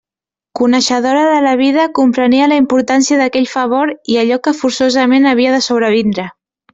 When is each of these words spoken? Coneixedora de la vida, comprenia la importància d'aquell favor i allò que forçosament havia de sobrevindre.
Coneixedora 0.59 1.25
de 1.31 1.41
la 1.47 1.51
vida, 1.59 1.83
comprenia 1.99 2.47
la 2.53 2.57
importància 2.63 3.19
d'aquell 3.21 3.47
favor 3.53 3.93
i 4.15 4.21
allò 4.23 4.39
que 4.49 4.55
forçosament 4.63 5.29
havia 5.33 5.53
de 5.57 5.61
sobrevindre. 5.71 6.27